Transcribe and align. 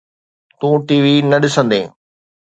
تون 0.59 0.73
ٽي 0.87 0.97
وي 1.03 1.13
نه 1.29 1.37
ڏسندين؟ 1.43 1.85